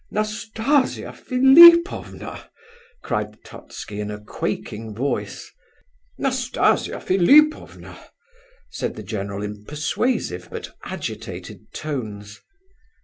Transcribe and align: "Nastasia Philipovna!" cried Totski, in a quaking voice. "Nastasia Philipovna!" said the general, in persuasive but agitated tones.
"Nastasia 0.09 1.13
Philipovna!" 1.13 2.49
cried 3.03 3.37
Totski, 3.43 3.99
in 3.99 4.09
a 4.09 4.19
quaking 4.19 4.95
voice. 4.95 5.51
"Nastasia 6.17 6.99
Philipovna!" 6.99 8.05
said 8.71 8.95
the 8.95 9.03
general, 9.03 9.43
in 9.43 9.63
persuasive 9.65 10.47
but 10.49 10.75
agitated 10.85 11.71
tones. 11.71 12.41